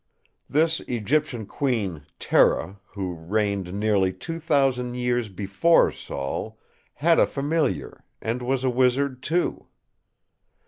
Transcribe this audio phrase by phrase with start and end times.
[0.49, 6.57] This Egyptian Queen, Tera, who reigned nearly two thousand years before Saul,
[6.95, 9.67] had a Familiar, and was a Wizard too.